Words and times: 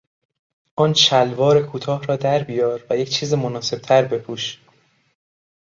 آن 0.75 0.93
شلوار 0.93 1.61
کوتاه 1.61 2.03
را 2.03 2.15
دربیار 2.15 2.85
و 2.89 2.97
یک 2.97 3.09
چیز 3.09 3.33
مناسبتر 3.33 4.05
بپوش! 4.05 4.57